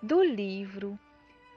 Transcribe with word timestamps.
do 0.00 0.22
livro 0.22 0.96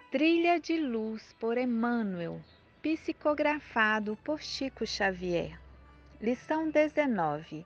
Trilha 0.09 0.59
de 0.59 0.75
Luz 0.79 1.31
por 1.39 1.59
Emmanuel, 1.59 2.41
psicografado 2.81 4.17
por 4.23 4.41
Chico 4.41 4.83
Xavier. 4.83 5.59
Lição 6.19 6.67
19. 6.67 7.63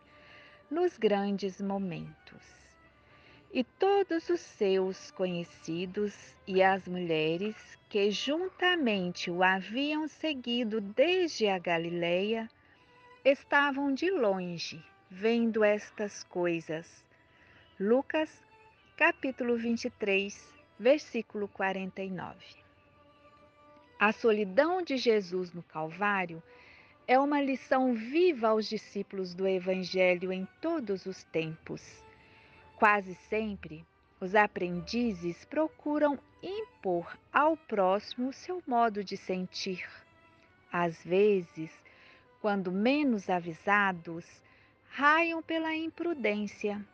Nos 0.69 0.97
grandes 0.97 1.61
momentos. 1.61 2.43
E 3.53 3.63
todos 3.63 4.27
os 4.27 4.41
seus 4.41 5.11
conhecidos 5.11 6.13
e 6.45 6.61
as 6.61 6.85
mulheres 6.89 7.55
que 7.87 8.11
juntamente 8.11 9.31
o 9.31 9.41
haviam 9.41 10.09
seguido 10.09 10.81
desde 10.81 11.47
a 11.47 11.57
Galileia 11.57 12.49
estavam 13.23 13.93
de 13.93 14.11
longe 14.11 14.83
vendo 15.09 15.63
estas 15.63 16.25
coisas. 16.25 17.01
Lucas, 17.79 18.43
capítulo 18.97 19.55
23, 19.55 20.55
versículo 20.79 21.47
49. 21.47 22.35
A 23.99 24.11
solidão 24.11 24.81
de 24.81 24.97
Jesus 24.97 25.53
no 25.53 25.63
Calvário 25.63 26.43
é 27.07 27.19
uma 27.19 27.41
lição 27.41 27.93
viva 27.93 28.49
aos 28.49 28.67
discípulos 28.67 29.33
do 29.33 29.47
Evangelho 29.47 30.33
em 30.33 30.47
todos 30.59 31.05
os 31.05 31.23
tempos. 31.25 32.03
Quase 32.75 33.15
sempre, 33.29 33.85
os 34.19 34.35
aprendizes 34.35 35.45
procuram 35.45 36.19
impor 36.41 37.17
ao 37.31 37.55
próximo 37.55 38.33
seu 38.33 38.61
modo 38.67 39.03
de 39.03 39.15
sentir. 39.15 39.87
Às 40.71 41.01
vezes, 41.03 41.71
quando 42.41 42.71
menos 42.71 43.29
avisados, 43.29 44.25
raiam 44.89 45.41
pela 45.41 45.75
imprudência, 45.75 46.85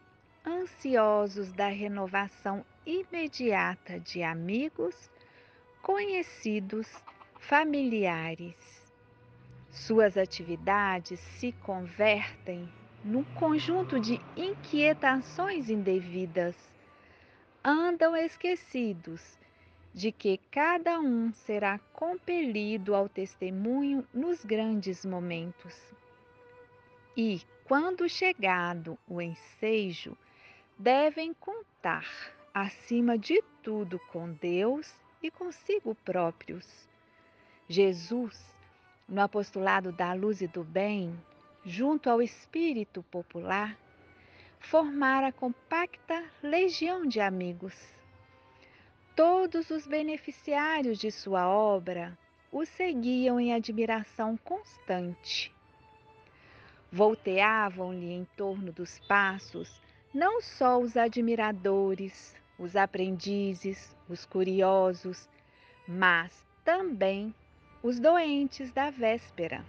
ansiosos 0.45 1.51
da 1.53 1.67
renovação 1.67 2.65
imediata 2.85 3.99
de 3.99 4.23
amigos, 4.23 5.09
conhecidos, 5.81 6.87
familiares. 7.39 8.55
Suas 9.69 10.17
atividades 10.17 11.19
se 11.19 11.51
convertem 11.51 12.67
num 13.03 13.23
conjunto 13.23 13.99
de 13.99 14.19
inquietações 14.35 15.69
indevidas. 15.69 16.55
Andam 17.63 18.15
esquecidos 18.15 19.21
de 19.93 20.11
que 20.11 20.39
cada 20.49 20.99
um 20.99 21.31
será 21.33 21.79
compelido 21.93 22.95
ao 22.95 23.09
testemunho 23.09 24.07
nos 24.13 24.43
grandes 24.43 25.05
momentos. 25.05 25.75
E, 27.15 27.41
quando 27.65 28.07
chegado 28.07 28.97
o 29.07 29.21
ensejo, 29.21 30.17
devem 30.81 31.31
contar, 31.35 32.07
acima 32.51 33.15
de 33.15 33.39
tudo, 33.61 33.99
com 34.11 34.33
Deus 34.33 34.91
e 35.21 35.29
consigo 35.29 35.93
próprios. 35.93 36.65
Jesus, 37.69 38.43
no 39.07 39.21
apostolado 39.21 39.91
da 39.91 40.11
luz 40.13 40.41
e 40.41 40.47
do 40.47 40.63
bem, 40.63 41.15
junto 41.63 42.09
ao 42.09 42.19
espírito 42.19 43.03
popular, 43.03 43.77
formara 44.59 45.31
compacta 45.31 46.23
legião 46.41 47.05
de 47.05 47.19
amigos. 47.19 47.75
Todos 49.15 49.69
os 49.69 49.85
beneficiários 49.85 50.97
de 50.97 51.11
sua 51.11 51.47
obra 51.47 52.17
o 52.51 52.65
seguiam 52.65 53.39
em 53.39 53.53
admiração 53.53 54.35
constante. 54.37 55.53
Volteavam-lhe 56.91 58.11
em 58.11 58.25
torno 58.35 58.71
dos 58.71 58.97
passos 59.07 59.79
não 60.13 60.41
só 60.41 60.79
os 60.79 60.97
admiradores, 60.97 62.35
os 62.59 62.75
aprendizes, 62.75 63.95
os 64.09 64.25
curiosos, 64.25 65.29
mas 65.87 66.31
também 66.65 67.33
os 67.81 67.99
doentes 67.99 68.71
da 68.71 68.89
véspera, 68.89 69.63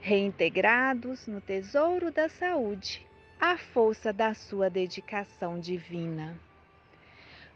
reintegrados 0.00 1.26
no 1.26 1.40
tesouro 1.40 2.10
da 2.10 2.28
saúde, 2.28 3.06
à 3.38 3.56
força 3.56 4.12
da 4.12 4.34
sua 4.34 4.70
dedicação 4.70 5.60
divina. 5.60 6.38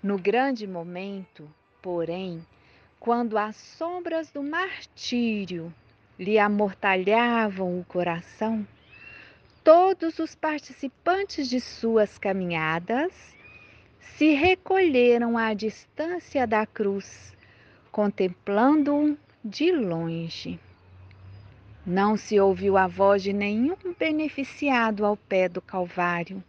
No 0.03 0.19
grande 0.19 0.67
momento, 0.67 1.51
porém, 1.81 2.47
quando 3.01 3.39
as 3.39 3.57
sombras 3.57 4.31
do 4.31 4.43
martírio 4.43 5.75
lhe 6.19 6.39
amortalhavam 6.39 7.81
o 7.81 7.85
coração, 7.85 8.67
todos 9.65 10.19
os 10.19 10.35
participantes 10.35 11.49
de 11.49 11.59
suas 11.59 12.19
caminhadas 12.19 13.35
se 13.99 14.35
recolheram 14.35 15.39
à 15.39 15.55
distância 15.55 16.47
da 16.47 16.67
cruz, 16.67 17.35
contemplando-o 17.91 19.17
de 19.43 19.73
longe. 19.73 20.61
Não 21.87 22.15
se 22.15 22.39
ouviu 22.39 22.77
a 22.77 22.87
voz 22.87 23.23
de 23.23 23.33
nenhum 23.33 23.77
beneficiado 23.99 25.05
ao 25.05 25.17
pé 25.17 25.49
do 25.49 25.63
Calvário. 25.63 26.45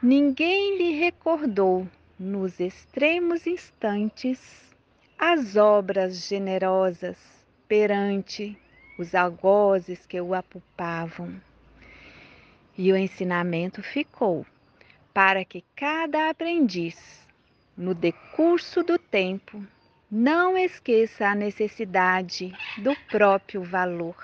Ninguém 0.00 0.78
lhe 0.78 0.92
recordou, 0.92 1.88
nos 2.16 2.60
extremos 2.60 3.48
instantes, 3.48 4.40
as 5.18 5.56
obras 5.56 6.28
generosas 6.28 7.18
perante 7.66 8.56
os 8.96 9.14
algozes 9.14 10.06
que 10.06 10.20
o 10.20 10.34
apupavam. 10.34 11.49
E 12.82 12.90
o 12.90 12.96
ensinamento 12.96 13.82
ficou 13.82 14.46
para 15.12 15.44
que 15.44 15.62
cada 15.76 16.30
aprendiz, 16.30 16.96
no 17.76 17.94
decurso 17.94 18.82
do 18.82 18.96
tempo, 18.98 19.62
não 20.10 20.56
esqueça 20.56 21.28
a 21.28 21.34
necessidade 21.34 22.50
do 22.78 22.96
próprio 23.10 23.62
valor. 23.62 24.16